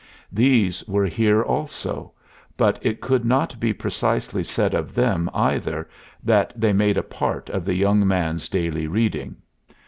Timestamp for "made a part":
6.73-7.51